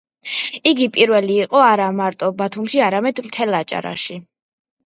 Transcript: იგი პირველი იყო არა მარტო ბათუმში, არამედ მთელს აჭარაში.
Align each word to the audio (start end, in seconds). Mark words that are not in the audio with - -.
იგი 0.71 0.87
პირველი 0.95 1.35
იყო 1.43 1.61
არა 1.65 1.89
მარტო 1.99 2.31
ბათუმში, 2.41 2.81
არამედ 2.89 3.23
მთელს 3.29 3.59
აჭარაში. 3.63 4.19